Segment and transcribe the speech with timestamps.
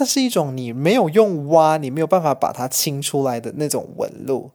[0.00, 4.52] 那是一种你没有用挖，你没有办法把它清出来的那种纹路。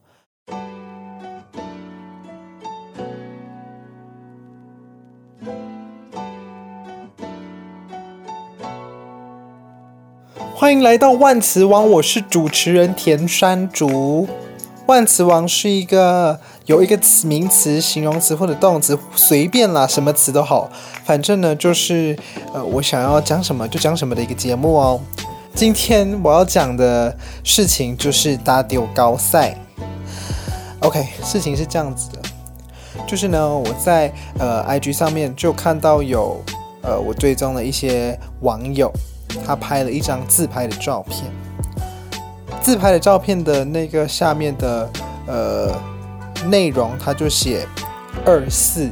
[10.56, 14.26] 欢迎来到万磁王，我是主持人田山竹。
[14.86, 20.70] 万磁王是一个有一个词、名词、形容词或者动词，随便啦，什么词都好，
[21.04, 22.18] 反正呢就是
[22.54, 25.02] 呃，我想要讲什么就讲什么的一个节目哦。
[25.56, 29.56] 今天我要讲的事情就是打丢高赛。
[30.80, 32.20] OK，事情是这样子的，
[33.08, 36.44] 就是呢，我在呃 IG 上面就看到有
[36.82, 38.92] 呃我追踪的一些网友。
[39.46, 41.24] 他拍了一张自拍的照片，
[42.62, 44.90] 自拍的照片的那个下面的
[45.26, 45.72] 呃
[46.48, 47.68] 内容，他就写
[48.26, 48.90] 二四，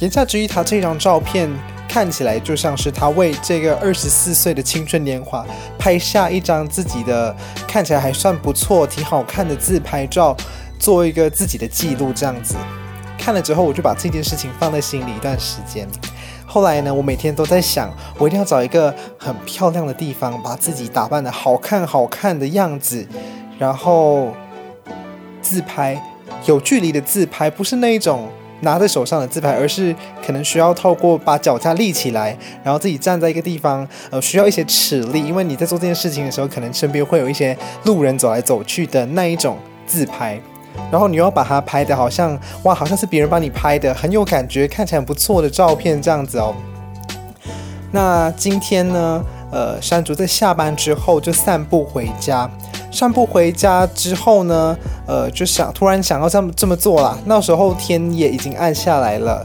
[0.00, 1.48] 言下之意，他这张照片
[1.94, 5.46] 看起来就像是他为这个二十四岁的青春年华
[5.78, 7.32] 拍下一张自己的
[7.68, 10.36] 看起来还算不错、挺好看的自拍照，
[10.76, 12.56] 做一个自己的记录这样子。
[13.16, 15.86] 看了之后，我就把这件事情放在心里一段时间。
[16.44, 23.06] 后来呢，我每天都在想，我一定要找一个很漂亮的地方，把自己打扮得好看好看的样子，
[23.56, 24.34] 然后
[25.40, 26.02] 自拍，
[26.46, 28.28] 有距离的自拍，不是那一种
[28.64, 29.94] 拿在手上的自拍，而是
[30.26, 40.40] 可能需要透过把脚架立起来，然后自己站在一个地方，呃，需要一些尺力，因为你在做这件事情的时候，可能身边会有一些路人走来走去的那一种自拍。
[40.90, 46.52] 然后你又要把它拍得好像哇，好像是别人帮你拍的，很有感觉，看起来很不错的照片这样子哦。
[47.92, 52.50] 那今天呢，呃，山竹在下班之后就散步回家，
[52.94, 57.18] 散步回家之后呢，呃，就想突然想要这么这么做啦。
[57.26, 59.44] 那时候天也已经暗下来了，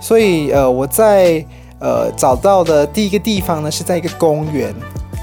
[0.00, 1.42] 所以呃，我在
[1.78, 4.74] 呃找到的第一个地方呢是在一个公园。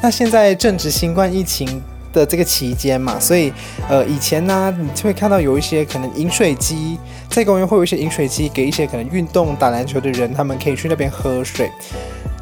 [0.02, 1.82] 那现在正值新冠疫情
[2.14, 3.52] 的这个期间嘛，所以
[3.90, 6.98] 呃，以前呢，你就会看到有一些可能饮水机，
[7.30, 11.70] 在公园会有一些饮水机，给一些可能运动打篮球的人，他们可以去那边喝水。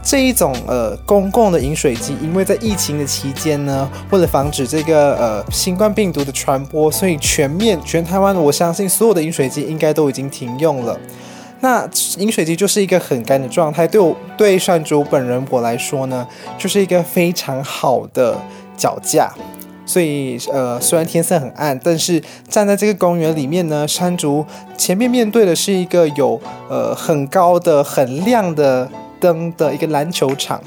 [0.03, 10.99] 这一种呃公共的饮水机，因为在疫情的期间呢，为了防止这个呃新冠病毒的传播，所以全面全台湾，我相信所有的饮水机应该都已经停用了。
[11.61, 16.27] 那饮水机就是一个很干的状态，对我对山竹本人我来说呢，
[16.57, 18.37] 就是一个非常好的
[18.75, 19.33] 脚架。
[19.85, 24.45] 所以，呃，虽然天色很暗，但是站在这个公园里面呢，山竹
[24.77, 28.89] 前面面对的是一个有呃很高的、很亮的
[29.23, 30.61] 灯的一个篮球场。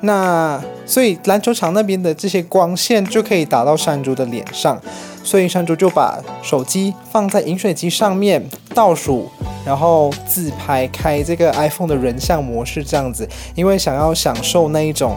[0.00, 4.80] 那所以篮球场那边的这些光线就可以打到山竹的脸上，
[5.22, 8.42] 所以山竹就把手机放在饮水机上面
[8.74, 9.28] 倒数，
[9.64, 15.16] 然后自拍开这个 iPhone 的人像模式这样子，因为想要享受那一种。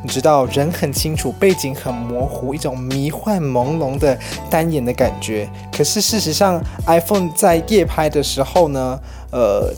[0.00, 4.16] 你知道人很清楚，背景很模糊，一种迷幻朦胧的
[4.48, 5.48] 单眼的感觉。
[5.76, 8.96] 可是事实上，iPhone 在夜拍的时候呢，
[9.32, 9.74] 呃，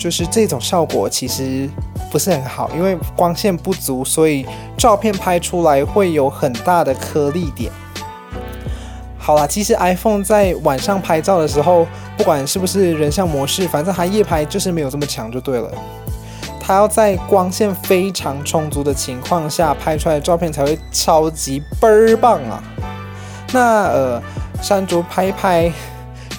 [0.00, 1.68] 就是这种效果其实
[2.10, 4.46] 不是很好，因为光线不足，所以
[4.78, 7.70] 照片拍出来会有很大的颗粒点。
[9.18, 15.70] 好啦，其实 iPhone 在晚上拍照的时候，不管是不是人像模式，反正它夜拍就是没有这么强就对了。
[16.58, 22.62] 它要在光线非常充足的情况下拍出来的照片才会超级倍儿棒啊！
[23.52, 24.22] 那呃，
[24.62, 25.70] 山竹拍一拍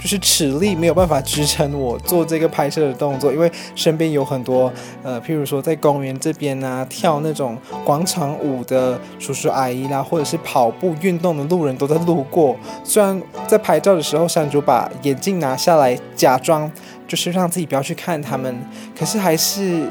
[0.01, 4.73] 就是尺力没有办法支撑我做这个拍摄的动作，因为身边有很多
[5.03, 12.57] 呃，譬如说在公园这边啊跳那种广场舞的叔叔阿姨啦，或者是跑步运动的路人都在路过。
[12.83, 16.69] 虽然在拍照的时候，山竹把眼镜拿下来，假装
[17.07, 18.59] 就是让自己不要去看他们，
[18.97, 19.87] 可是还是。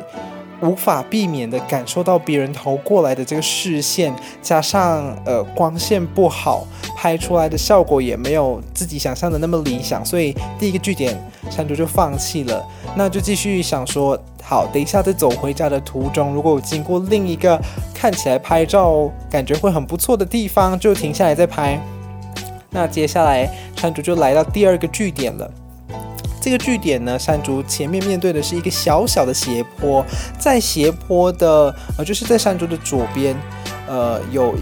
[0.63, 6.67] 无法避免的感受到别人投过来的这个视线，加上呃光线不好，
[6.97, 11.19] 拍出来的效果也没有自己想象的那么理想，所以第一个据点
[11.51, 12.65] 山竹就放弃了。
[12.97, 17.61] 那就继续想说，好，等一下在走回家的途中，如果我经过另一个
[17.95, 21.81] 看起来拍照感觉会很不错的地方，就停下来再拍。
[22.71, 25.51] 那接下来山竹就来到第二个据点了。
[26.41, 30.05] 这个据点呢，山竹前面面对的是一个小小的斜坡，
[30.39, 33.37] 在斜坡的呃，就是在山竹的左边，
[33.87, 34.55] 呃，有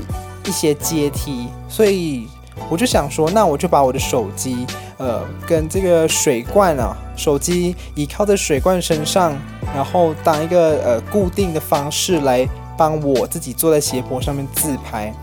[0.45, 2.27] 一些阶梯，所以
[2.69, 4.67] 我就想说，那我就把我的手机，
[4.97, 9.33] 呃，跟这个水罐啊，手机倚靠在水罐身上，
[9.73, 12.47] 然后当一个呃固定的方式来
[12.77, 15.15] 帮我自己坐在斜坡上面自拍，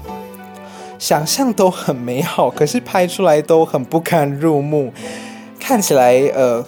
[0.97, 4.93] 想象都很美好，可是拍出来都很不堪入目。
[5.67, 6.63] 看起来，呃，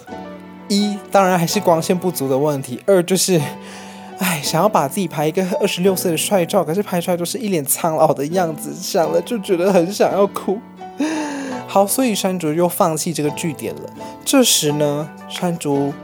[0.66, 3.40] 一当然还是光线不足的问题，二就是，
[4.18, 10.58] 哎，想要把自己拍一个二十六岁的帅照，可是拍出来都是一脸苍老的样子，想了就觉得很想要哭。
[11.68, 13.82] 好，所以山竹又放弃这个据点了。
[14.24, 15.94] 这时呢，山竹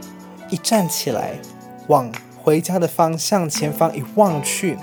[0.48, 1.32] 一站起来，
[1.88, 4.78] 往回家的方向前方一望去，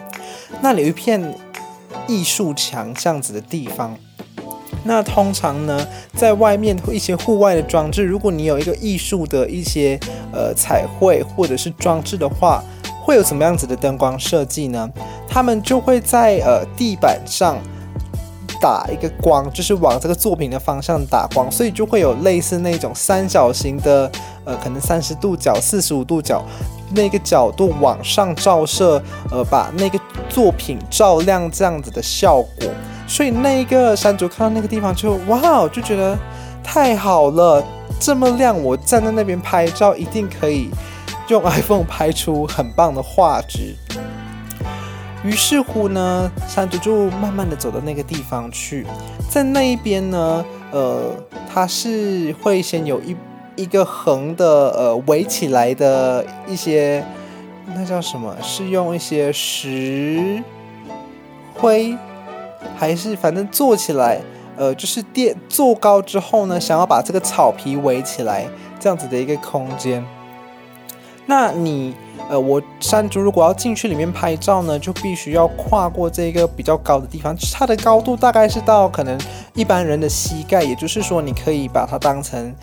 [0.60, 1.34] 那里有一片
[2.08, 3.98] 艺术墙这样子的地方。
[4.84, 10.00] 那通常呢，在外面一些户外的装置，如果你有一个艺术的一些
[10.34, 12.64] 呃彩绘或者是装置的话，
[13.04, 14.90] 会有什么样子的灯光设计呢？
[15.28, 17.58] 他们就会在呃地板上
[18.62, 24.10] 打一个光，就是往这个作品的方向打光，所以就会有类似那种三角形的
[24.46, 26.46] 呃，可能三十度角、四十五度角
[26.94, 30.00] 那个角度往上照射，呃，把那个
[30.30, 32.70] 作品照亮这样子的效果。
[33.08, 36.18] 所以那一个山竹看到那个地方就哇，就觉得
[36.64, 37.62] 太好了，
[38.00, 40.70] 这么亮，我站在那边拍照一定可以
[41.28, 43.76] 用 iPhone 拍出很棒的画质。
[45.24, 48.86] 于是乎呢，山竹就慢慢的走到那个地方去，
[49.30, 51.14] 在那一边呢，呃，
[51.52, 53.16] 它是会先有一
[53.56, 57.04] 一个横的呃围起来的一些，
[57.76, 58.36] 那叫什么？
[58.42, 60.42] 是用一些石
[61.56, 61.98] 灰。
[62.78, 64.20] 还是反正做起来，
[64.56, 68.48] 呃，就是垫做高之后呢，想要把这个草皮围起来，
[68.80, 70.04] 这样子的一个空间。
[71.28, 71.96] 那你，
[72.30, 79.20] 呃，我山竹如果要进去里面拍照呢，就必须要跨过这个比较高的地方，它的高度大概是到可能
[79.54, 82.54] 一般人的膝盖，也就是说，你可以把它当成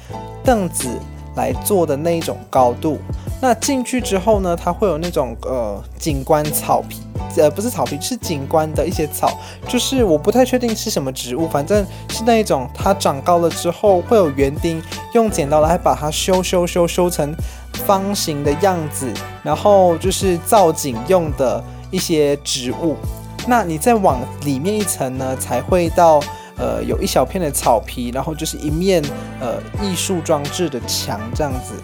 [0.43, 0.89] 凳子
[1.37, 2.99] 来坐的那一种高度。
[3.41, 7.01] 那进去之后呢，它会有那种呃景观草皮。
[7.37, 9.31] 呃，不是草皮，是景观的一些草，
[9.69, 14.83] 就是我不太确定是什么植物，反正是那一种，它长高了之后会有园丁
[15.13, 17.33] 用剪刀来把它修修修修成
[17.87, 19.13] 方形的样子，
[19.45, 21.63] 然后就是造景用的
[21.93, 22.97] 一些植物。
[23.47, 26.21] 那你再往里面一层呢，才会到
[26.57, 29.01] 呃有一小片的草皮，然后就是一面
[29.39, 31.75] 呃艺术装置的墙这样子。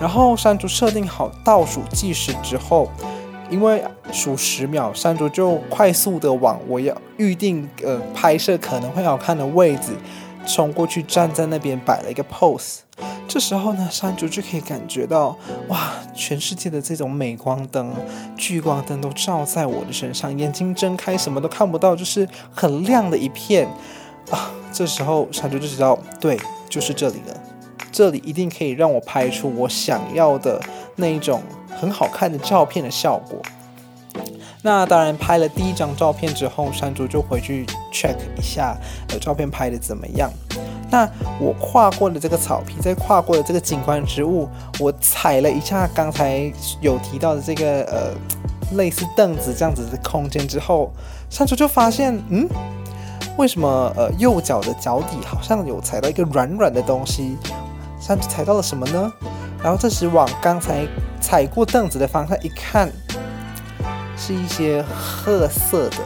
[0.00, 2.88] 然后山竹设定好倒数计时之后。
[3.50, 9.92] 因为数十秒，山竹就快速的往我要预定呃拍摄可能会好看的位置
[10.46, 12.80] 冲过去，站在那边摆了一个 pose。
[13.26, 15.34] 这时候呢，山竹就可以感觉到
[15.68, 17.90] 哇，全世界的这种镁光灯、
[18.36, 23.66] 聚光灯都照在我的身上，眼睛睁开什么都看不到，就是很亮的一片
[24.30, 24.50] 啊。
[24.70, 27.40] 这时候山竹就知道，对，就是这里了，
[27.92, 30.60] 这里一定可以让我拍出我想要的
[30.96, 31.42] 那一种。
[31.80, 33.40] 很好看的照片的效果。
[34.62, 38.76] 那当然，拍了第一张照片之后，山竹就回去 check 一下，
[39.10, 40.28] 呃，照片拍的怎么样？
[40.90, 41.08] 那
[41.40, 44.48] 我跨过了这个草皮，再跨过了这个景观植物，
[44.80, 48.12] 我踩了一下刚才有提到的这个呃
[48.76, 50.90] 类似凳子这样子的空间之后，
[51.30, 52.48] 山竹就发现，嗯，
[53.36, 57.36] 为什么呃右脚的脚底好像有踩到一个软软的东西？
[58.08, 59.12] 山竹踩到了什么呢？
[59.62, 60.86] 然后这时往刚才
[61.20, 62.90] 踩过凳子的方向一看，
[64.16, 65.98] 是一些褐色的，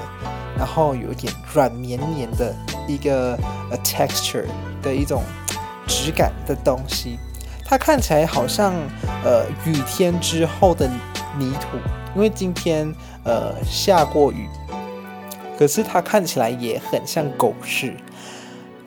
[0.58, 2.52] 然后有点软绵绵的
[2.88, 3.38] 一个
[3.70, 4.46] 呃 texture
[4.82, 5.22] 的一种
[5.86, 7.20] 质感的东西。
[7.64, 8.74] 它看起来好像
[9.24, 10.90] 呃雨天之后的
[11.38, 11.78] 泥土，
[12.16, 14.48] 因为今天呃下过雨，
[15.56, 17.94] 可是它看起来也很像狗屎。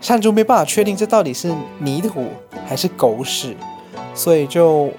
[0.06, 2.28] 山竹没办法确定这到底是泥土
[2.68, 3.58] 还是狗屎。
[4.14, 4.92] 所以就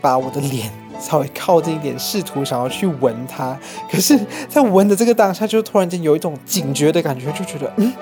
[0.00, 0.70] 把我的脸
[1.00, 3.58] 稍微靠近一点，试图想要去闻它。
[3.90, 4.16] 可是，
[4.48, 7.92] 在闻的这个当下，就突然间有一种警觉的感觉，就觉得，嗯，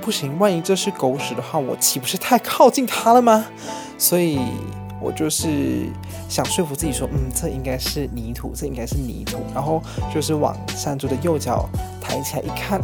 [0.00, 3.44] 不行，万一这是狗屎的话，我岂不是太靠近它了吗？
[3.98, 4.38] 所以
[5.02, 5.88] 我就是
[6.28, 9.40] 想说服自己说，嗯，这应该是泥土，这应该是泥土。
[9.52, 9.82] 然后
[10.14, 11.68] 就是往山竹的右脚
[12.00, 12.80] 抬起来一看，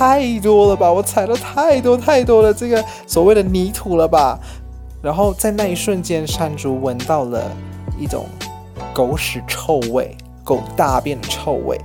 [0.00, 0.90] 太多了吧！
[0.90, 4.40] 我踩了太多太多的这个所谓的泥土了吧？
[5.02, 7.52] 然后在那一瞬间，山竹闻到了
[7.98, 8.24] 一种
[8.94, 11.78] 狗屎臭味，狗大便的臭味。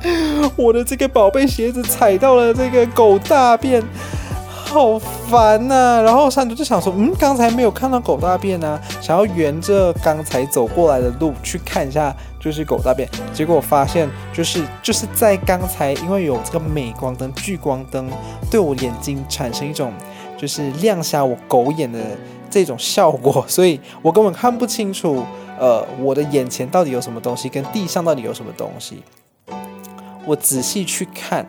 [0.56, 3.82] 我的这个宝贝鞋子踩到了这个狗大便，
[4.76, 12.14] 好烦呐、然后山竹就想说，嗯，刚才没有看到狗大便呢、想要沿着刚才走过来的路去看一下。
[12.38, 18.08] 就是狗大便，结果我发现就是就是在刚才，因为有这个镁光灯、聚光灯
[18.48, 19.92] 对我眼睛产生一种
[20.38, 21.98] 就是亮瞎我狗眼的
[22.48, 25.24] 这种效果，所以我根本看不清楚，
[25.58, 29.02] 呃，我的眼前到底有什么东西，跟地上到底有什么东西。
[30.24, 31.44] 我仔细去看，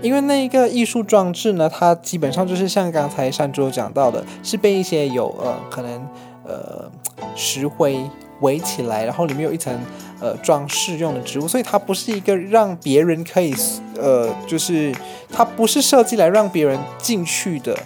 [0.00, 6.06] 因为那一个艺术装置呢，它基本上就是像刚才山竹讲到的，是被一些有呃可能
[6.44, 6.90] 呃
[7.34, 8.00] 石灰
[8.40, 9.76] 围起来，然后里面有一层
[10.20, 13.52] 呃装饰用的植物，所以它不是一个让别人可以
[13.98, 14.94] 呃，就是
[15.32, 17.76] 它不是设计来让别人进去的，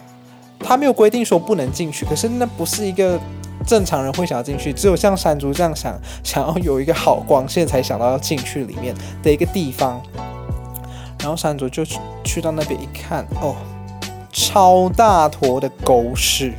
[0.59, 3.19] 它没有规定说不能进去，可是那不是一个
[3.67, 10.03] 正常人会想要进去，只有像山竹这样想想要有一个好光线才想到要进去里面的一个地方，
[11.23, 13.57] 然后山竹就去去到那边一看，哦。
[14.35, 16.55] 超大坨的狗屎，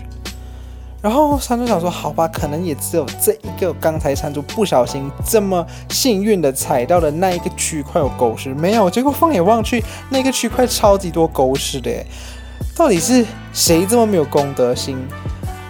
[1.01, 3.74] 然后山竹想说：“好吧，可能也只有这一个。
[3.74, 8.88] 刚才山竹不小心这么幸运的踩到的那一个区块有狗屎，没有。
[8.88, 11.91] 结果放眼望去，那个区块超级多狗屎的，
[12.75, 14.96] 到底是谁这么没有公德心？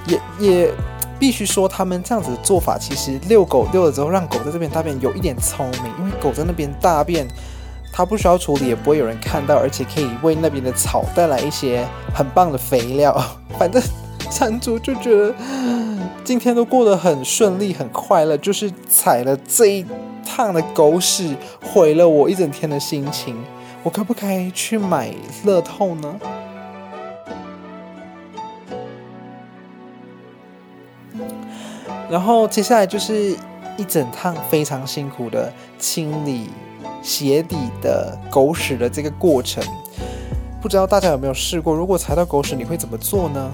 [0.06, 0.70] 也也
[1.18, 7.26] 必须说，他们这样子的做法，其实遛狗遛了之后，让狗在这边大便有一点聪明，因为狗在那边大便。”
[7.96, 13.16] 它不需要处理，也不会有人看到，而且可以为那边的草带来一些很棒的肥料。
[13.60, 13.80] 反正
[14.32, 15.32] 山竹就觉得
[16.24, 19.86] 今天都过得很顺利、很快乐，就是踩了这一
[20.26, 23.38] 趟的狗屎，毁了我一整天的心情。
[23.84, 25.14] 我可不可以去买
[25.46, 26.20] 乐透呢？
[32.10, 33.36] 然后接下来就是
[33.78, 36.50] 一整趟非常辛苦的清理。
[37.04, 39.62] 鞋底的狗屎的这个过程，
[40.62, 41.76] 不知道大家有没有试过？
[41.76, 43.52] 如果踩到狗屎，你会怎么做呢？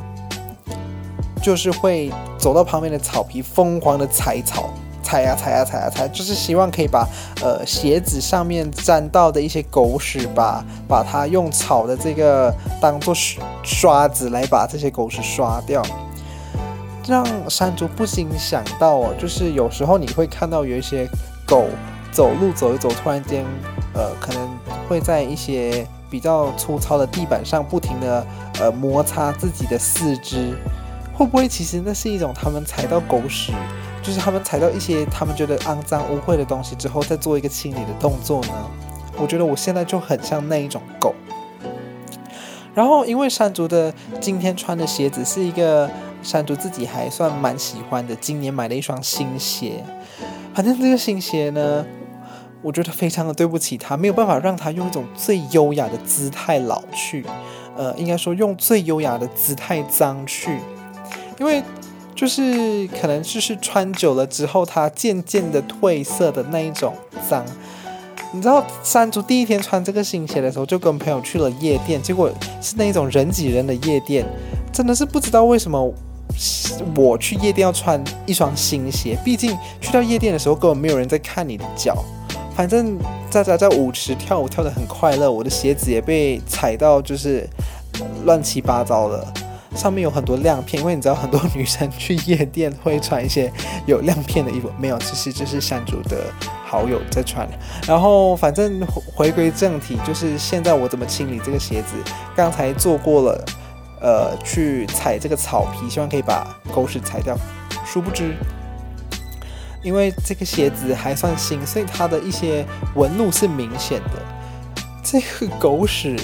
[1.42, 4.70] 就是会走到旁边的草皮，疯狂的踩草，
[5.02, 7.08] 踩呀踩呀踩呀踩，就是希望可以把
[7.42, 13.16] 呃鞋子上面沾到的一些狗屎吧，把它用草的这个当做
[13.64, 15.82] 刷子来把这些狗屎刷掉。
[17.08, 21.10] 让山竹不禁想到哦，就是有时候你会看到有一些
[21.48, 21.66] 狗。
[22.12, 23.46] 走路走一走，突然间，
[23.94, 24.50] 呃，可能
[24.88, 28.26] 会在一些比较粗糙的地板上不停地
[28.60, 30.54] 呃摩擦自己的四肢，
[31.14, 33.54] 会不会其实那是一种他们踩到狗屎，
[34.02, 38.54] 就是他们踩到一些他们觉得肮脏污秽的东西之后，再做一个清理的动作呢？
[39.18, 41.14] 我觉得我现在就很像那一种狗。
[42.74, 45.90] 然后，因为山竹的今天穿的鞋子是一个
[46.24, 49.84] 山竹自己还算蛮喜欢的，今年买了一双新鞋。
[50.56, 51.86] 反正这个新鞋呢。
[52.62, 57.26] 我觉得非常的对不起他，没有办法让他用一种最优雅的姿态老去，
[57.78, 60.60] 呃，应该说用最优雅的姿态脏去，
[61.40, 61.64] 因为
[62.14, 66.94] 就是可能就是穿久了之后，它渐渐的褪色的那一种
[67.30, 67.46] 脏。
[68.32, 72.30] 你知道山竹第一天穿这个新鞋的时候，就跟朋友去了夜店，结果
[72.62, 74.26] 是那一种人挤人的夜店，
[74.72, 75.92] 真的是不知道为什么
[76.96, 82.04] 我去夜店要穿一双新鞋，毕竟去到夜店的时候根本没有人在看你的脚。
[82.60, 83.00] 反正
[83.32, 87.48] 大家在舞池跳舞跳得很快乐，我的鞋子也被踩到就是
[88.26, 89.26] 乱七八糟的，
[89.78, 93.50] 上面有很多亮片，因为你知道很多女生去夜店会穿一些
[93.86, 96.18] 有亮片的衣服，没有，其实就是山竹的
[96.66, 97.48] 好友在穿。
[97.88, 98.86] 然后反正
[99.16, 101.96] 回归正题，就是现在我怎么清理这个鞋子？
[102.36, 103.46] 刚才做过了，
[104.02, 107.38] 呃，去踩这个草皮，希望可以把狗屎踩掉，
[107.86, 108.36] 殊不知。
[109.82, 114.22] 因为这个鞋子还算新，所以它的一些纹路是明显的。
[115.02, 116.16] 这个狗屎，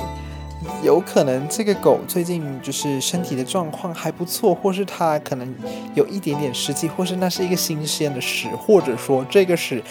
[0.83, 5.55] 有可能这个狗最近就是身体的状况还不错，或是它可能
[5.93, 9.81] 有一点点湿气，或是那是一个新鲜的屎，或者说这个屎，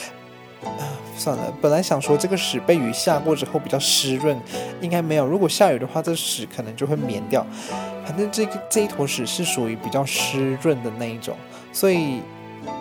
[0.62, 0.85] 啊，
[1.16, 4.38] 算了，本来想说这个屎被雨下过之后比较湿润，
[4.80, 5.26] 应该没有。
[5.26, 7.44] 如果下雨的话，这屎可能就会绵掉。
[8.04, 11.35] 反正这个这一坨屎是属于比较湿润的那一种，
[11.73, 12.21] 所以。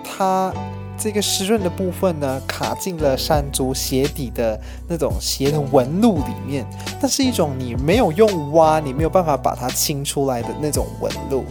[0.03, 0.53] 它
[0.97, 6.65] 这个湿润的部分呢，卡进了山竹鞋底的那种鞋的纹路里面，
[7.01, 11.43] 那是一种你没有用挖，你没有办法把它清出来的那种纹路，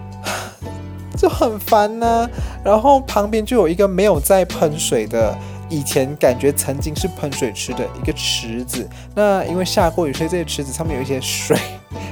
[1.16, 2.30] 就很烦呢、啊。
[2.62, 5.36] 然后旁边就有一个没有在喷水的，
[5.70, 11.56] 以前感觉曾经是喷水池的一个池子，那因为下过雨，所以这个池子上面有一些水。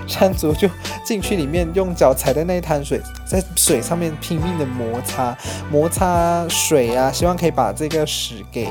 [0.06, 0.68] 山竹就
[1.04, 5.36] 进去里面，用脚踩在那一滩水，在水上面拼命的摩擦，
[5.70, 8.68] 摩擦水啊，希望可以把这个屎给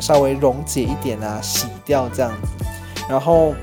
[0.00, 2.64] 稍微溶解一点啊，洗掉这样子。
[3.08, 3.54] 然后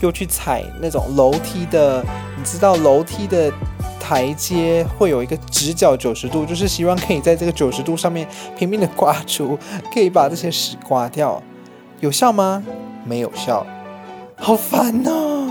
[0.00, 2.04] 又去踩那种楼梯的，
[2.36, 3.52] 你知道楼梯的
[4.00, 9.58] 台阶会有一个直角九十度，就是希望可以在这个九十度上面拼命的刮出，
[9.92, 11.42] 可以把这些屎刮掉。
[12.00, 12.62] 有效吗？
[13.04, 13.66] 没有效，
[14.36, 15.41] 好烦哦。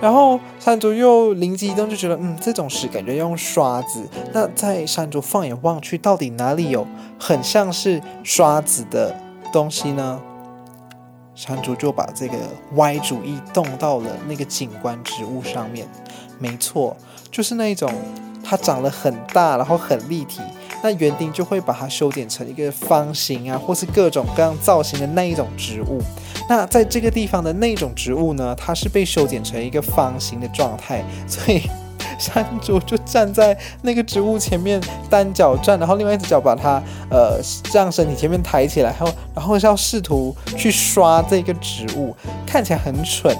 [0.00, 4.08] 然后山竹又灵机一动，就觉得嗯，这种屎感觉要用刷子。
[4.32, 6.86] 那在山竹放眼望去，到底哪里有
[7.18, 9.14] 很像是刷子的
[9.52, 10.20] 东西呢？
[11.34, 12.36] 山竹就把这个
[12.74, 15.86] 歪主意动到了那个景观植物上面。
[16.38, 16.96] 没错，
[17.30, 17.90] 就是那种
[18.42, 20.40] 它长得很大，然后很立体，
[20.82, 26.00] 那园丁就会把它修剪成一个方形啊，或是各种各样造型的那一种植物。
[26.48, 31.62] 那在这个地方的那种植物呢，它是被修剪成一个方形的状态，所以
[32.18, 37.40] 山竹就站在那个植物前面单脚站，然后另外一只脚把它呃
[37.72, 42.14] 让身体前面抬起来，然后然后是要试图去刷这个植物，
[42.46, 43.36] 看起来很蠢。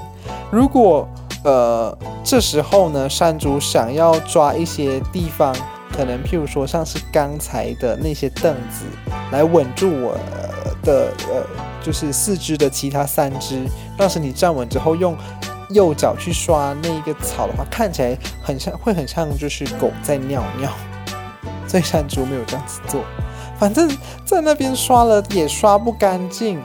[0.50, 1.09] 如果
[1.42, 5.56] 呃，这时候呢，山竹想要抓一些地方，
[6.00, 8.87] 可能譬如说像是刚才的那些凳子，
[9.33, 10.16] 来稳住我
[10.83, 11.45] 的呃，
[11.85, 13.66] 就是四肢的其他三只，
[13.99, 15.14] 让身体站稳之后，用
[15.69, 20.73] 右脚去刷那一个草的话，看起来很像，会很像就是狗在尿尿。
[21.69, 23.02] 所以山竹没有这样子做，
[23.59, 23.87] 反正
[24.25, 26.59] 在那边刷了也刷不干净。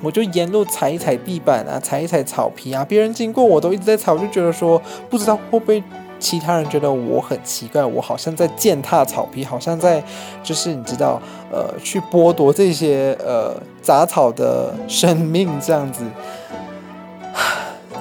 [0.00, 2.82] 我就沿路踩一踩地板啊，踩一踩草皮啊。
[2.82, 5.84] 别人经过我都一直在踩，我就觉得说，不知道会不会
[6.18, 10.02] 其他人觉得我很奇怪，我好像在践踏草皮，好像在
[10.42, 11.20] 就是你知道，
[11.52, 16.04] 呃，去剥夺这些呃杂草的生命这样子。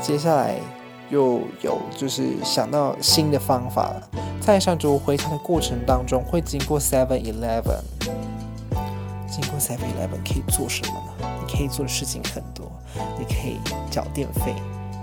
[0.02, 0.56] 接下来
[1.10, 4.10] 又有就是想到新的方法了，
[4.40, 7.82] 在上周回家的过程当中会经过 Seven Eleven，
[9.30, 11.28] 经过 Seven Eleven 可以做什么呢？
[11.46, 12.72] 你可以做的事情很多，
[13.20, 13.58] 你可以
[13.92, 14.54] 缴电费，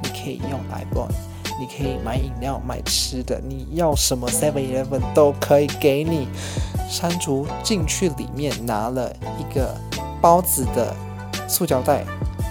[0.03, 1.11] 你可以用 iPhone，
[1.59, 6.29] 你可以买饮料、买吃的，你要什么 Seven Eleven 都可以给你。
[6.89, 9.75] 山竹进去里面拿了一个
[10.21, 10.95] 包子的
[11.49, 12.05] 塑胶袋，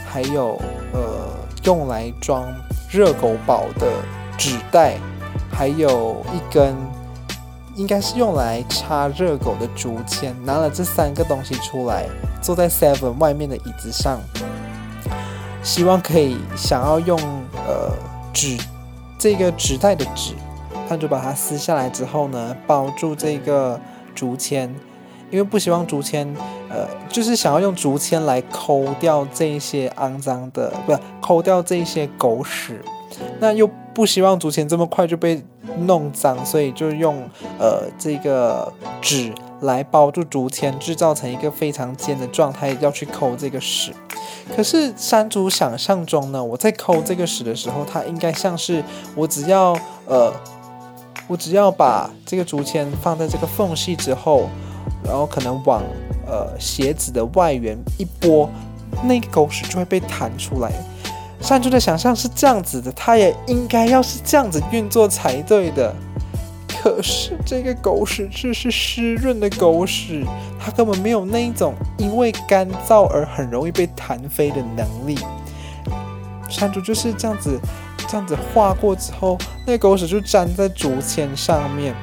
[0.07, 0.59] 还有
[0.93, 1.29] 呃
[1.63, 2.45] 用来装
[2.89, 3.87] 热狗堡的
[4.37, 4.97] 纸袋，
[5.51, 6.75] 还有一根
[7.75, 12.07] 应该是用来插热狗的竹签，拿了这三个东西出来。
[12.41, 14.19] 坐在 Seven 外面的椅子上，
[15.63, 17.17] 希望可以想要用
[17.65, 17.91] 呃
[18.33, 18.57] 纸
[19.23, 20.33] 这个纸袋的纸，
[20.89, 23.79] 他就把它撕下来之后呢，包住这个
[24.13, 24.69] 竹签，
[25.31, 26.27] 因为不希望竹签
[26.69, 32.83] 呃就是想要用竹签来抠掉这些肮脏的，不抠掉这些狗屎，
[33.39, 35.41] 那又不希望竹签这么快就被
[35.85, 37.15] 弄脏，所以就用
[37.57, 39.33] 呃这个纸。
[39.63, 43.91] 来包住竹签，制造成一个非常尖的状态，要去抠这个屎。
[44.55, 48.83] 可是山竹想象中呢，我在抠这个屎的时候，它应该像是
[49.15, 50.31] 我只要呃，
[51.27, 54.49] 我只要把这个竹签放在这个缝隙之后，
[55.03, 55.81] 然后可能往
[56.27, 58.49] 呃鞋子的外缘一拨，
[59.03, 60.71] 那个狗屎就会被弹出来。
[61.39, 65.93] 山竹的想象是这样子的，它也应该要是这样子运作才对的。
[66.83, 70.21] 可是这个狗屎只是湿润的狗屎，
[70.59, 75.17] 它根本没有那一种因为干燥而很容易被弹飞的能力。
[76.49, 77.57] 山竹就是这样子，
[78.09, 81.95] 这样子划过之后，那狗屎就粘在竹签上面，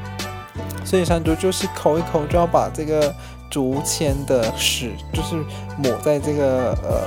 [0.83, 3.14] 所以山竹就是抠一抠就要把这个
[3.51, 5.37] 竹签的屎，就是
[5.77, 7.07] 抹在这个呃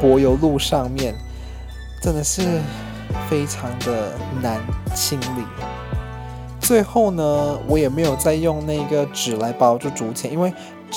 [0.00, 1.14] 柏油路上面，
[2.02, 2.40] 真的是
[3.28, 4.58] 非常的难
[4.94, 5.44] 清理。
[6.62, 10.50] 最后呢，我也没有再用那个纸来包住竹签，因为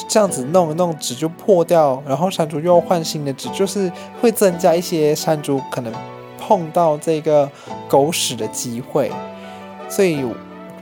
[0.08, 5.92] 这样子弄一弄纸就破掉，然后山竹又要换新的纸，就是会增加一些山竹可能
[6.40, 7.50] 碰到这个
[7.90, 9.12] 狗屎的机会，
[9.90, 10.24] 所以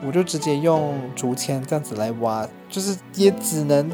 [0.05, 3.89] 我就直接用竹签这样子来挖，就是也只能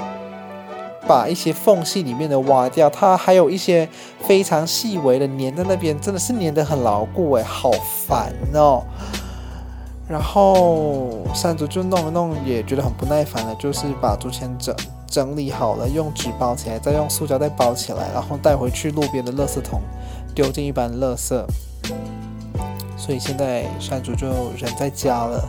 [1.07, 3.87] 把一些缝隙里面的挖掉，它还有一些
[4.21, 7.71] 非常细微的粘在那边，真的是粘得很牢固诶，好
[8.07, 8.83] 烦哦。
[10.09, 19.81] 然后山竹就弄了弄，也觉得很不耐烦了，就是把竹签整整理好了，用纸包起来，再用塑胶袋包起来，然后带回去路边的垃圾桶，
[20.33, 21.39] 丢进一般垃圾。
[22.97, 25.47] 所以现在山竹就人在家了，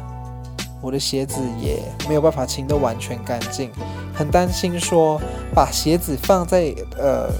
[0.82, 3.70] 我的鞋子也没有办法清得完全干净，
[4.14, 5.18] 很担心说
[5.54, 7.30] 把鞋子放在呃。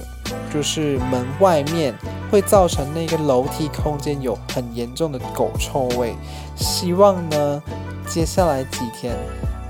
[0.53, 1.93] 就是门外面
[2.31, 6.15] 会造成那个楼梯空间有很严重的狗臭味。
[6.55, 7.61] 希望呢，
[8.07, 9.13] 接下来几天，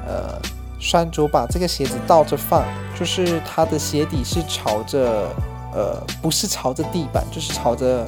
[0.08, 0.40] 呃，
[0.80, 2.64] 山竹把这个鞋子倒着放，
[2.98, 5.28] 就是它的鞋底是朝着，
[5.74, 8.08] 呃，不是朝着地板，就是朝着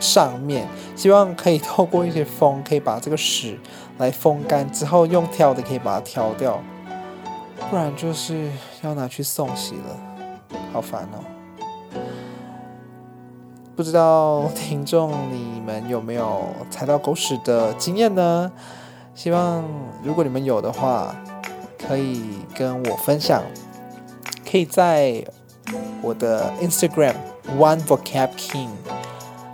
[0.00, 0.66] 上面。
[0.96, 3.60] 希望可以透过一些风，可以把这个屎
[3.98, 6.60] 来风干之后，用挑的可以把它挑掉，
[7.70, 8.50] 不然就是
[8.82, 11.35] 要拿去送洗了，好烦哦。
[13.76, 18.50] 不知道听众你们有没有踩到狗屎的经验呢？
[19.14, 19.62] 希望
[20.02, 21.14] 如果你们有的话，
[21.86, 22.22] 可以
[22.54, 23.42] 跟我分享。
[24.50, 25.22] 可以在
[26.00, 27.16] 我的 Instagram
[27.58, 28.70] One Vocab King，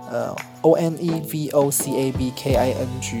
[0.09, 3.19] 呃，O N E V O C A B K I N G，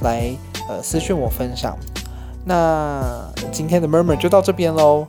[0.00, 0.34] 来
[0.70, 1.76] 呃私讯我分享。
[2.46, 5.06] 那今天的 Murmur 就到这边喽。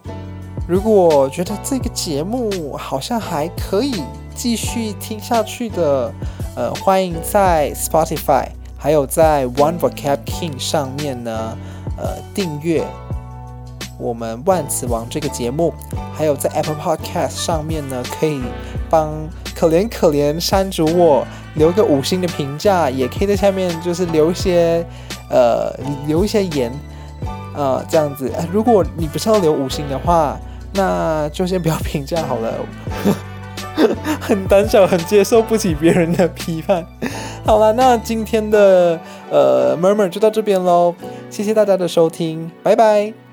[0.68, 4.04] 如果觉得这个节目好像还可以
[4.38, 6.14] 继续听下去的，
[6.56, 8.46] 呃，欢迎在 Spotify
[8.78, 11.58] 还有在 One Vocab King 上面呢，
[11.98, 12.86] 呃，订阅
[13.98, 15.74] 我们万词王这个节目。
[16.14, 18.42] 还有在 Apple Podcast 上面呢，可以
[18.90, 19.12] 帮
[19.56, 24.84] 可怜可怜山竹我留个五星的评价，也可以在下面就是留一些
[25.30, 25.72] 呃
[26.08, 26.72] 留一些言，
[27.56, 28.32] 呃，这样子。
[28.52, 30.40] 如果你不是要留五星的话，
[30.74, 32.54] 那就先不要评价好了，
[34.20, 36.86] 很胆小，很接受不起别人的批判。
[37.46, 40.94] 好了，那今天的呃 Murmur 就到这边喽，
[41.30, 43.27] 谢谢大家的收听，拜拜。